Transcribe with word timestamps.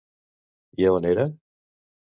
I 0.81 0.87
a 0.87 0.95
on 0.95 1.09
era? 1.11 1.29